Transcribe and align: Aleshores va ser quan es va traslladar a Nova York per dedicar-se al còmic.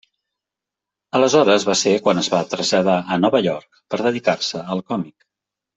Aleshores 1.19 1.67
va 1.71 1.75
ser 1.83 1.93
quan 2.07 2.23
es 2.23 2.31
va 2.35 2.41
traslladar 2.55 2.97
a 3.01 3.19
Nova 3.27 3.45
York 3.51 3.81
per 3.95 4.05
dedicar-se 4.07 4.67
al 4.77 4.87
còmic. 4.93 5.19